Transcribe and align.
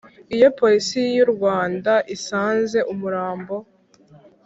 Iyo 0.35 0.49
Polisi 0.59 0.99
y 1.15 1.19
u 1.25 1.27
Rwanda 1.33 1.93
isanze 2.15 2.79
umurambo 2.93 3.55